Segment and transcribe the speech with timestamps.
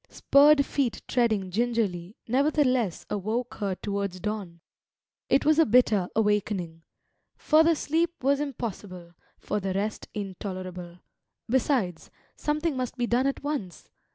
[0.09, 4.59] Spurred feet treading gingerly nevertheless awoke her towards dawn.
[5.29, 6.81] It was a bitter awakening.
[7.37, 10.97] Further sleep was impossible, further rest intolerable;
[11.47, 13.89] besides, something must be done at once.